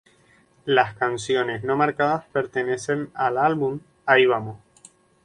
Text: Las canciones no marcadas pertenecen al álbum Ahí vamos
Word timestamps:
Las 0.65 0.95
canciones 0.95 1.63
no 1.63 1.77
marcadas 1.77 2.25
pertenecen 2.33 3.11
al 3.13 3.37
álbum 3.37 3.81
Ahí 4.07 4.25
vamos 4.25 4.57